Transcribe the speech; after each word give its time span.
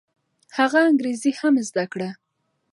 هغه 0.57 0.79
انګریزي 0.89 1.31
هم 1.39 1.55
زده 1.67 1.85
کړه. 1.91 2.09